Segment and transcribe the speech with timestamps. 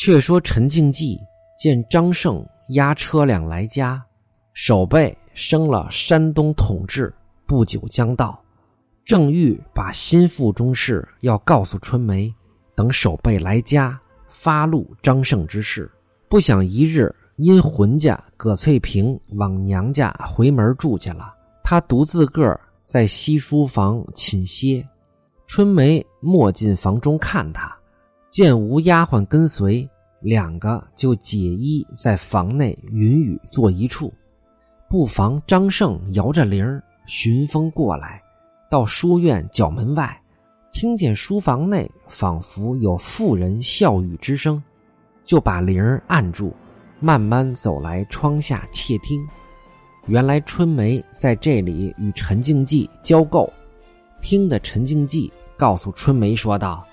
[0.00, 1.20] 却说陈静济
[1.58, 4.02] 见张胜押车辆来家，
[4.54, 7.12] 守备升了山东统治，
[7.46, 8.42] 不久将到，
[9.04, 12.34] 正欲把心腹中事要告诉春梅，
[12.74, 15.92] 等守备来家发露张胜之事。
[16.30, 24.82] 不想一日因浑家葛翠萍往娘家回门住去了，他独自个儿在西书房寝歇。
[25.46, 27.76] 春梅没进房中看他，
[28.30, 29.88] 见无丫鬟跟随。
[30.20, 34.12] 两个就解衣在房内云雨坐一处，
[34.86, 38.22] 不妨张胜摇着铃寻风过来，
[38.70, 40.20] 到书院角门外，
[40.72, 44.62] 听见书房内仿佛有妇人笑语之声，
[45.24, 46.54] 就把铃按住，
[47.00, 49.26] 慢慢走来窗下窃听。
[50.06, 53.50] 原来春梅在这里与陈静济交媾，
[54.20, 56.86] 听得陈静济告诉春梅说道：“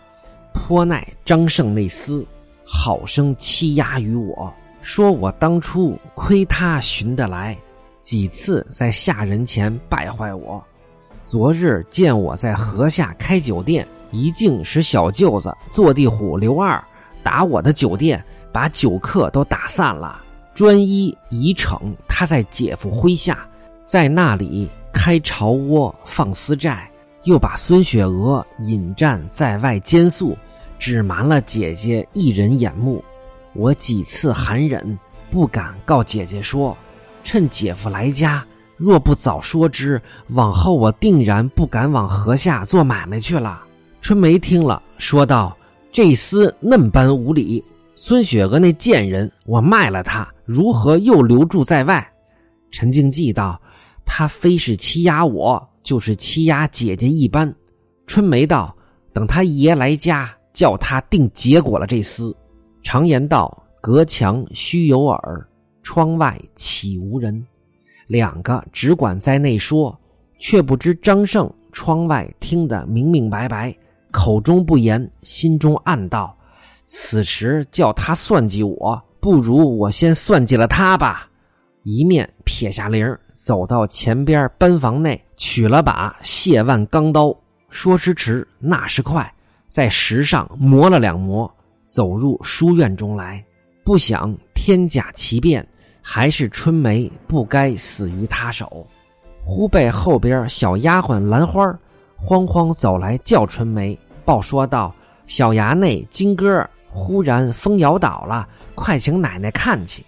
[0.58, 2.26] 颇耐张胜那厮。”
[2.70, 7.58] 好生欺压于我，说我当初亏他寻得来，
[8.02, 10.62] 几次在下人前败坏我。
[11.24, 16.84] 昨日见我在河下开酒店，一竟使小舅子坐地虎刘二
[17.24, 18.22] 打我的酒店，
[18.52, 20.22] 把酒客都打散了，
[20.54, 23.48] 专一以逞他在姐夫麾下，
[23.86, 26.92] 在那里开巢窝放私债，
[27.24, 30.38] 又把孙雪娥引战在外监宿。
[30.80, 33.04] 只瞒了姐姐一人眼目，
[33.54, 34.98] 我几次含忍，
[35.30, 36.78] 不敢告姐姐说。
[37.24, 38.46] 趁姐夫来家，
[38.78, 43.64] 若不早说之，往后我定然不敢往河下做买卖去了。
[44.00, 45.58] 春梅听了，说道
[45.92, 47.62] ：“这厮嫩般无礼，
[47.96, 52.10] 孙雪娥那贱人，我卖了他，如何又留住在外？”
[52.72, 53.62] 陈静记道
[54.06, 57.54] ：“他非是欺压我，就是欺压姐姐一般。”
[58.08, 58.74] 春梅道
[59.12, 62.34] ：“等他爷来家。”叫他定结果了这厮。
[62.82, 65.48] 常言道：“隔墙须有耳，
[65.84, 67.46] 窗外岂无人。”
[68.10, 69.96] 两个只管在内说，
[70.40, 73.76] 却不知张胜窗外听得明明白白，
[74.10, 76.36] 口中不言，心中暗道
[76.86, 81.30] ：“此时叫他算计我，不如我先算计了他吧。”
[81.86, 87.38] 一面撇下铃走到前边班房内，取了把谢万钢刀。
[87.70, 89.32] 说时迟，那时快。
[89.68, 91.52] 在石上磨了两磨，
[91.86, 93.44] 走入书院中来。
[93.84, 95.66] 不想天假奇变，
[96.02, 98.86] 还是春梅不该死于他手。
[99.44, 101.64] 忽被后边小丫鬟兰花
[102.18, 104.94] 慌慌走来叫春梅，报说道
[105.26, 110.04] ：“小衙内金哥忽然风摇倒了，快请奶奶看去。”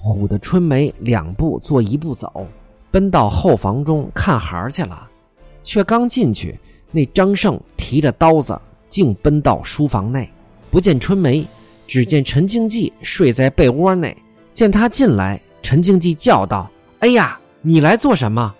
[0.00, 2.46] 唬得春梅两步做一步走，
[2.90, 5.08] 奔到后房中看孩儿去了。
[5.62, 6.58] 却刚进去，
[6.90, 8.60] 那张胜提着刀子。
[8.94, 10.30] 竟奔到书房内，
[10.70, 11.44] 不见春梅，
[11.84, 14.16] 只见陈静济睡在被窝内。
[14.52, 16.70] 见他进来，陈静济叫道
[17.02, 18.54] ：“哎呀，你来做什么？”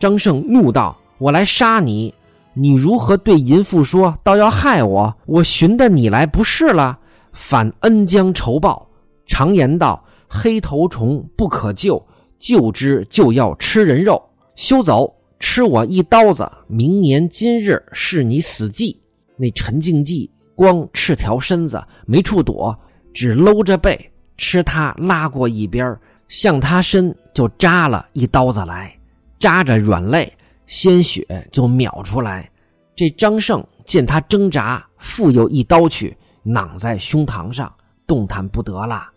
[0.00, 2.14] 张胜怒道：“我来杀你！
[2.54, 5.14] 你如何对淫妇说，倒要害我？
[5.26, 6.98] 我寻的你来不是了，
[7.34, 8.88] 反恩将仇报。
[9.26, 12.02] 常言道：黑头虫不可救，
[12.38, 14.30] 救之就要吃人肉。
[14.54, 18.98] 休走，吃我一刀子，明年今日是你死忌。”
[19.36, 22.78] 那陈静济光赤条身子没处躲，
[23.12, 23.98] 只搂着背
[24.36, 25.96] 吃他拉过一边，
[26.28, 28.96] 向他身就扎了一刀子来，
[29.38, 30.32] 扎着软肋，
[30.66, 32.50] 鲜血就秒出来。
[32.96, 37.72] 这张胜见他挣扎，复又一刀去，攮在胸膛上，
[38.06, 39.08] 动弹不得了。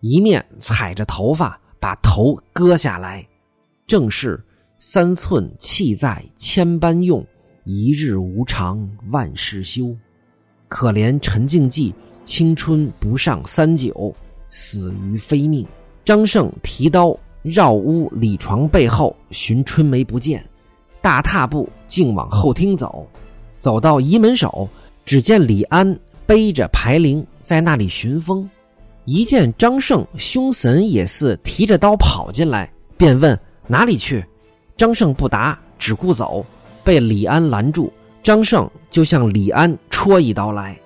[0.00, 3.26] 一面踩着头发把头割下来，
[3.86, 4.42] 正是
[4.78, 7.24] 三寸气在千般用。
[7.64, 9.96] 一日无常，万事休。
[10.68, 11.94] 可怜陈静济，
[12.24, 14.14] 青春不上三九，
[14.48, 15.66] 死于非命。
[16.04, 20.44] 张胜提刀绕屋里床背后寻春梅不见，
[21.02, 23.06] 大踏步竟往后厅走。
[23.58, 24.68] 走到仪门首，
[25.04, 28.48] 只见李安背着牌铃在那里寻风。
[29.04, 34.24] 一见张胜凶神也似提着刀跑进来，便问哪里去。
[34.76, 36.44] 张胜不答，只顾走。
[36.90, 37.88] 被李安拦住，
[38.20, 40.76] 张胜就向李安戳一刀来。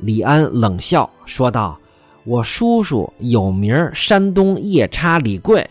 [0.00, 1.78] 李安冷笑说道
[2.26, 5.64] ：“我叔叔有名山东夜叉李贵，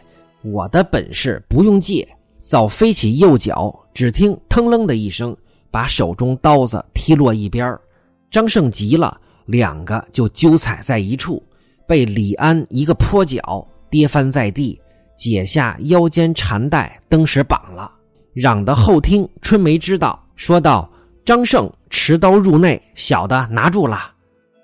[0.44, 2.08] 我的本事不用借。”
[2.40, 5.36] 早飞起右脚，只听腾楞的一声，
[5.70, 7.78] 把手中刀子踢落一边
[8.32, 11.44] 张胜急了，两个就揪踩在一处，
[11.86, 14.80] 被李安一个坡脚跌翻在地，
[15.18, 17.92] 解下腰间缠带，登时绑了。
[18.34, 20.90] 嚷的后厅，春梅知道，说道
[21.26, 24.12] ：“张胜持刀入内，小的拿住了。”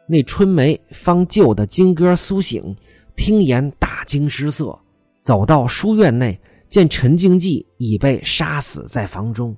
[0.07, 2.75] 那春梅方救得金哥苏醒，
[3.17, 4.77] 听言大惊失色，
[5.21, 9.53] 走到书院内，见陈静济已被杀死在房中，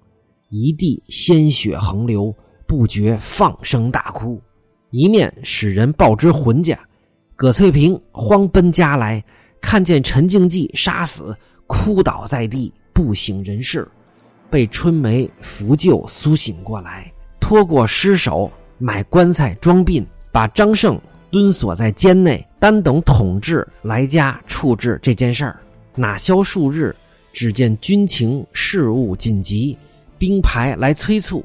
[0.50, 2.36] 一地鲜血横流，
[2.68, 4.42] 不觉放声大哭，
[4.90, 6.78] 一面使人报知浑家。
[7.36, 9.24] 葛翠萍慌奔家来，
[9.62, 13.88] 看见陈静济杀死，哭倒在地，不省人事，
[14.50, 21.00] 被春梅扶救苏醒过来，拖过尸首，买棺材装殡，把张胜
[21.32, 25.60] 蹲锁在监内，单等统治来家处置这件事儿。
[25.96, 26.96] 哪消数日，
[27.34, 29.78] 只见军情事务紧急，
[30.18, 31.44] 兵排来催促，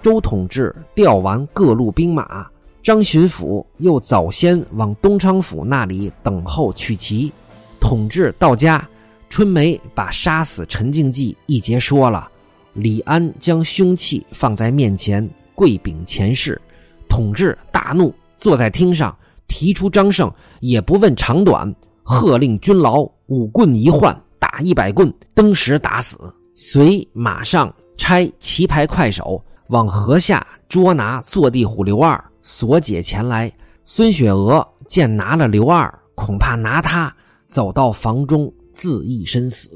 [0.00, 2.46] 周统治调完各路兵马。
[2.82, 7.32] 张巡抚又早先往东昌府那里等候取旗，
[7.80, 8.86] 统治到家，
[9.30, 12.30] 春梅把杀死陈静济一节说了。
[12.74, 16.60] 李安将凶器放在面前，跪禀前世。
[17.08, 19.16] 统治大怒，坐在厅上，
[19.46, 20.30] 提出张胜，
[20.60, 21.72] 也不问长短，
[22.02, 26.18] 喝令军牢五棍一换，打一百棍，登时打死。
[26.56, 32.22] 随马上差棋牌快手往河下捉拿坐地虎刘二。
[32.42, 33.50] 索解前来，
[33.84, 37.14] 孙雪娥见拿了刘二，恐怕拿他
[37.46, 39.70] 走到房中自缢身死。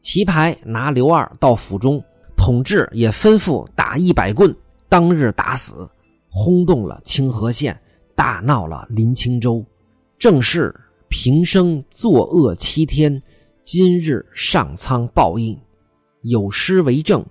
[0.00, 2.02] 棋牌拿刘二到府中，
[2.38, 4.54] 统治也吩咐打一百棍，
[4.88, 5.86] 当日打死，
[6.30, 7.78] 轰动了清河县，
[8.14, 9.62] 大闹了临清州。
[10.18, 10.74] 正是
[11.08, 13.20] 平生作恶七天，
[13.62, 15.58] 今日上苍报应。
[16.22, 17.22] 有诗为证：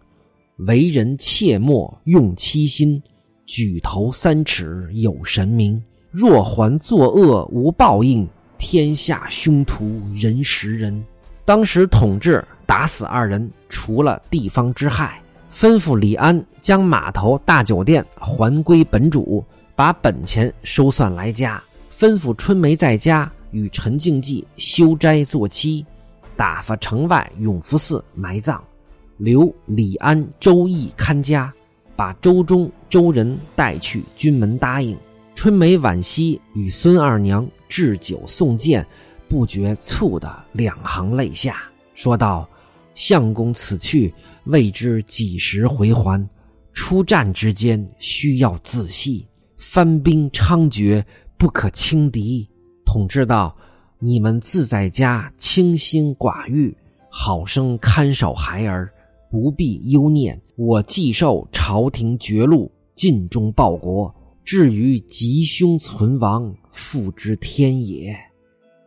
[0.68, 3.02] 为人切莫用七心。
[3.46, 5.82] 举头三尺有神明，
[6.12, 8.28] 若还作恶无报应，
[8.58, 11.04] 天下凶徒人识人。
[11.46, 15.20] 当时统治打死二人，除了地方之害，
[15.52, 19.44] 吩咐李安将码头大酒店还归本主，
[19.76, 21.60] 把本钱收算来家。
[21.98, 25.84] 吩咐春梅在家与陈静济修斋做妻，
[26.36, 28.64] 打发城外永福寺埋葬，
[29.18, 31.52] 留李安、周易看家。
[31.96, 34.96] 把周中周人带去，军门答应。
[35.34, 38.86] 春梅惋惜与孙二娘置酒送剑，
[39.28, 41.64] 不觉蹙得两行泪下，
[41.96, 42.48] 说道
[42.98, 44.12] ：“相公此去，
[44.46, 46.28] 未知几时回还。
[46.74, 49.24] 出战之间，需要仔细。
[49.56, 51.04] 番兵猖獗，
[51.38, 52.50] 不可轻敌。”
[52.86, 53.56] 统治道
[54.00, 56.76] ：“你们自在家清心寡欲，
[57.08, 58.92] 好生看守孩儿。”
[59.30, 64.12] 不必忧念，我既受朝廷绝禄，尽忠报国。
[64.46, 68.16] 至于吉凶存亡，复之天也。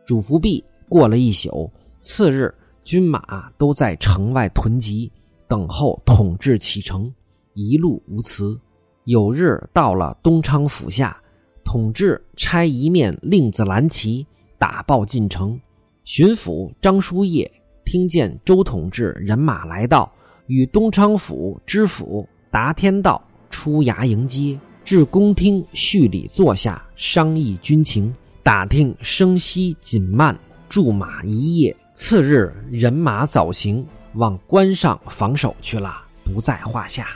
[0.03, 1.71] 主福毕，过了一宿，
[2.01, 2.51] 次日
[2.91, 5.09] 军马都在城外囤积，
[5.47, 7.09] 等候统治启程。
[7.53, 8.59] 一路无辞。
[9.05, 11.15] 有日到了东昌府下，
[11.63, 14.27] 统治差一面令子蓝旗
[14.57, 15.57] 打报进城。
[16.03, 17.49] 巡抚张叔夜
[17.85, 20.11] 听见周统治人马来到。
[20.47, 31.73] 与东昌府知府达天道出衙迎接，至宫厅叙礼坐下，商议军情，打听生息紧慢，驻马一夜。
[32.03, 37.09] 次日人马早行，往关上防守去了，不在话下。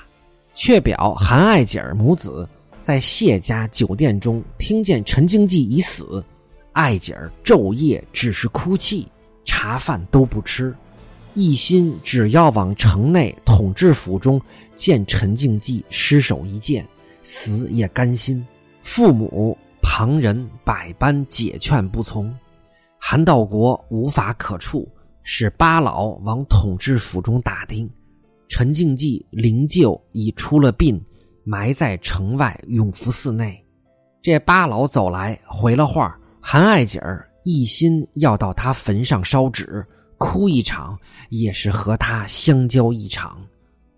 [0.54, 2.48] 却表韩爱姐儿母子
[2.82, 6.24] 在谢家酒店中听见陈经济已死，
[6.74, 9.08] 爱姐儿昼夜只是哭泣，
[9.44, 10.74] 茶饭都不吃。
[11.34, 14.40] 一心只要往城内统治府中
[14.76, 16.88] 见陈静济尸首一见，
[17.24, 18.46] 死也甘心。
[18.84, 22.32] 父母旁人百般解劝不从，
[23.08, 27.88] 韩道国无法可处，使八老往统治府中打听，
[28.50, 31.00] 陈静济灵柩已出了殡，
[31.44, 33.64] 埋在城外永福寺内。
[34.24, 39.86] 这八老走来回了话，韩爱姐儿一心要到他坟上烧纸。
[40.18, 40.98] 哭一场
[41.30, 43.40] 也是和他相交一场，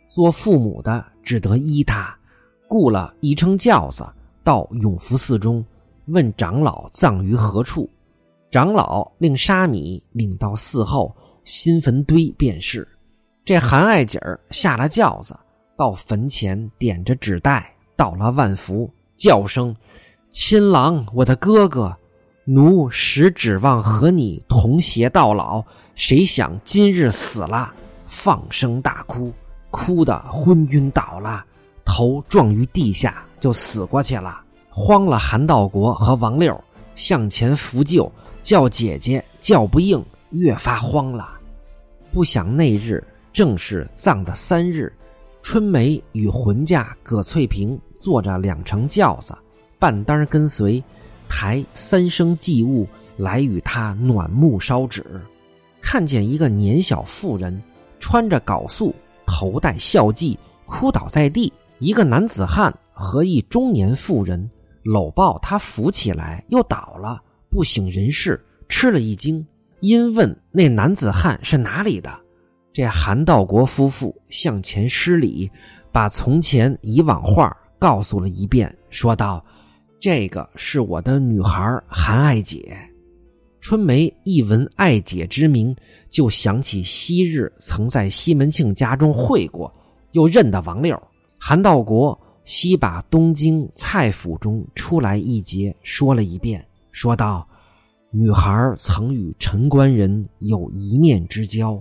[0.05, 2.13] 做父母的只得依他，
[2.67, 4.05] 雇了一乘轿子
[4.43, 5.65] 到永福寺中，
[6.07, 7.89] 问长老葬于何处。
[8.49, 12.87] 长老令沙弥领到寺后新坟堆便是。
[13.43, 15.37] 这韩爱姐儿下了轿子，
[15.77, 19.75] 到坟前点着纸袋，倒了万福，叫声
[20.29, 21.95] ：“亲郎，我的哥哥。”
[22.49, 25.61] 奴实指望和你同偕到老，
[25.95, 27.73] 谁想今日死了，
[28.05, 29.33] 放声大哭，
[29.69, 31.45] 哭得昏晕倒了，
[31.83, 34.41] 头撞于地下就死过去了。
[34.69, 36.57] 慌了韩道国和王六
[36.95, 38.09] 向前扶救，
[38.47, 41.37] 叫姐姐叫不应，越发慌了。
[42.13, 44.89] 不想那日正是葬的三日，
[45.41, 49.37] 春梅与浑家葛翠萍坐着两乘轿子，
[49.77, 50.81] 半单跟随，
[51.27, 52.87] 抬三生祭物
[53.17, 55.05] 来与他暖木烧纸。
[55.81, 57.61] 看见一个年小妇人
[57.99, 61.51] 穿着缟素，头戴孝髻，哭倒在地。
[61.79, 64.49] 一个男子汉和一中年妇人
[64.83, 69.45] 搂抱他，扶起来又倒了，不省人事，吃了一惊。
[69.79, 72.11] 因问那男子汉是哪里的，
[72.73, 75.49] 这韩道国夫妇向前施礼，
[75.91, 79.43] 把从前以往话告诉了一遍，说道
[80.01, 82.75] ：“这个是我的女孩韩爱姐。”
[83.61, 85.75] 春梅一闻爱姐之名，
[86.09, 89.71] 就想起昔日曾在西门庆家中会过，
[90.13, 90.99] 又认得王六。
[91.37, 96.65] 韩道国悉把东京蔡府中出来一节说了一遍，
[96.97, 97.47] 说道
[98.09, 101.79] ：“女孩曾与陈官人有一面之交，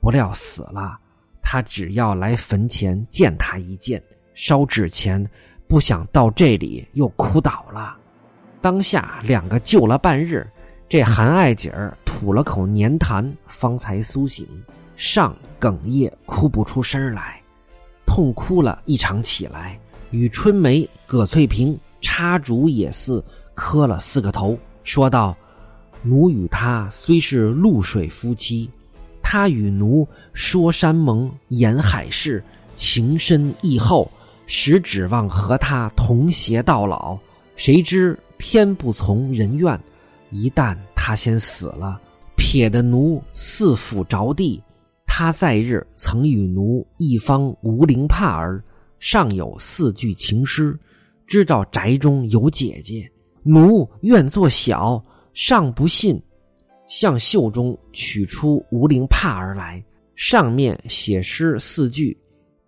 [0.00, 0.98] 不料死了。
[1.42, 4.02] 他只要来坟前见他一见，
[4.32, 5.22] 烧纸钱，
[5.68, 7.94] 不想到这里又哭倒了。
[8.62, 10.50] 当下两个救了半日，
[10.88, 14.48] 这韩爱姐儿吐了口粘痰，方才苏醒，
[14.96, 17.38] 上哽咽哭不出声来。”
[18.08, 19.78] 痛哭了一场起来，
[20.10, 25.34] 与春梅、葛翠萍插竹也似磕了四个头，说道
[26.04, 28.70] ：“奴与他虽是露水夫妻，
[29.22, 32.44] 他与奴说山盟言海誓，
[32.76, 34.10] 情深意厚，
[34.46, 37.18] 实指望和他同偕到老。
[37.56, 39.80] 谁知天不从人愿，
[40.30, 41.98] 一旦他先死了，
[42.36, 44.62] 撇得奴四腹着地。”
[45.06, 48.62] 他在日曾与奴一方无灵帕儿，
[48.98, 50.78] 尚有四句情诗。
[51.26, 53.10] 知道宅中有姐姐，
[53.42, 55.02] 奴愿做小，
[55.32, 56.20] 尚不信。
[56.86, 62.16] 向袖中取出无灵帕儿来，上面写诗四句。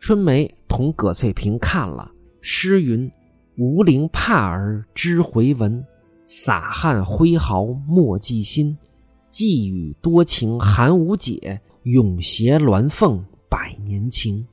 [0.00, 2.10] 春梅同葛翠萍看了
[2.40, 3.10] 诗云
[3.58, 5.84] ：“无灵帕儿知回文，
[6.24, 8.76] 洒汗挥毫莫记心。
[9.28, 14.44] 寄语多情寒无解。”永携鸾凤百年情，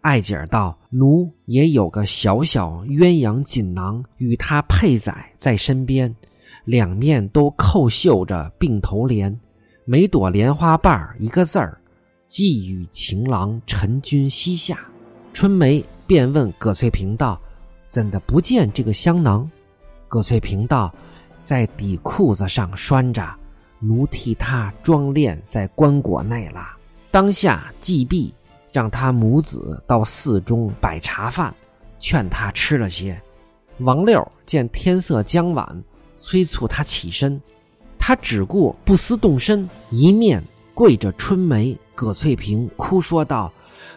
[0.00, 6.14] 爱姐儿道：“奴也有个小小鸳鸯锦囊，与他配载在身边，
[6.64, 9.38] 两面都扣绣着并头莲，
[9.84, 11.80] 每朵莲花瓣儿一个字儿，
[12.28, 14.78] 寄与情郎陈君膝下。”
[15.34, 17.40] 春梅便问葛翠萍道
[17.86, 19.50] ：“怎的不见这个香囊？”
[20.08, 20.94] 葛翠萍道
[21.42, 23.34] ：“在底裤子上拴着。”
[23.80, 26.76] 奴替他装殓在棺椁内了。
[27.12, 28.34] 当下祭毕，
[28.78, 31.52] 让他母子到寺中摆茶饭，
[31.98, 33.20] 劝他吃了些。
[33.78, 37.42] 王六见天色将晚，催促他起身，
[37.98, 40.40] 他只顾不思动身，一面
[40.74, 43.52] 跪着春梅、葛翠萍，哭说道：“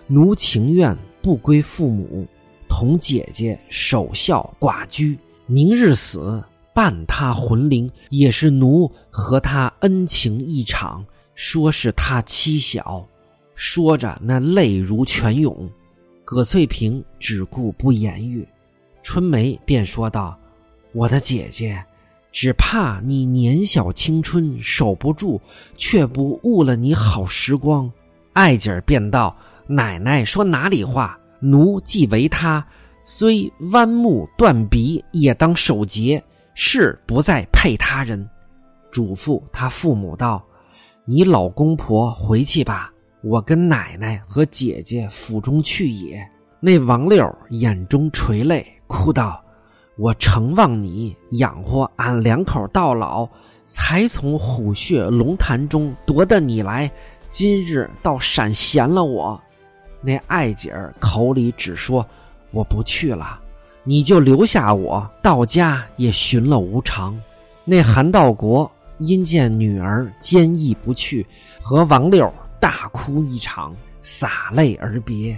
[0.10, 2.26] 奴情愿不归父母，
[2.68, 11.06] 同姐姐守孝寡居，明日死。”伴他魂灵，也是奴和他恩情一场。
[11.36, 13.06] 说是他妻小，
[13.64, 15.70] 说着那泪如泉涌。
[16.26, 18.46] 葛翠萍只顾不言语，
[19.04, 20.36] 春梅便说道
[20.94, 21.86] ：“我的姐姐，
[22.32, 25.40] 只怕你年小青春守不住，
[25.76, 27.90] 却不误了你好时光。”
[28.34, 29.38] 爱姐儿便道
[29.70, 31.16] ：“奶奶说哪里话？
[31.40, 32.66] 奴既为他，
[33.04, 36.22] 虽弯目断鼻，也当守节。”
[36.56, 38.28] 是不再配他人，
[38.90, 40.44] 嘱咐他父母道
[41.06, 42.92] ：“你老公婆回去吧，
[43.24, 46.22] 我跟奶奶和姐姐府中去也。”
[46.60, 49.44] 那王六眼中垂泪，哭道
[49.98, 53.28] ：“我承望你养活俺两口到老，
[53.66, 56.92] 才从虎穴龙潭中夺得你来，
[57.30, 59.42] 今日倒闪闲了我。”
[60.04, 62.06] 那爱姐儿口里只说
[62.52, 63.40] ：“我不去了。”
[63.84, 67.20] 你就留下我，到家也寻了无常。
[67.66, 71.26] 那韩道国因见女儿坚毅不去，
[71.60, 75.36] 和王六大哭一场，洒泪而别，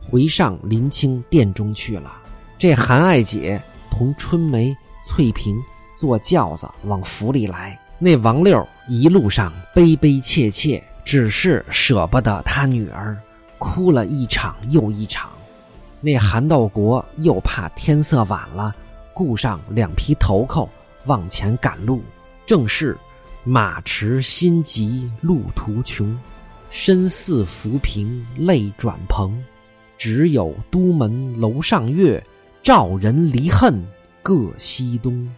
[0.00, 2.16] 回上林清殿中去了。
[2.56, 5.62] 这韩爱姐同春梅、翠萍
[5.94, 13.14] 坐轿子往府里来，那王六一路上悲悲切切，只是舍不得他女儿，
[13.58, 15.28] 哭了一场又一场。
[16.00, 18.74] 那韩道国又怕天色晚了，
[19.12, 20.66] 雇上两匹头扣
[21.04, 22.02] 往前赶路。
[22.46, 22.96] 正是
[23.42, 26.18] 马驰心急路途穷，
[26.76, 29.32] 身似浮萍泪转蓬。
[29.96, 32.20] 只有都门楼上月，
[32.64, 33.80] 照人离恨
[34.24, 35.32] 各西东。